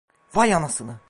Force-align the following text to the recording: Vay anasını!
Vay 0.33 0.55
anasını! 0.55 0.99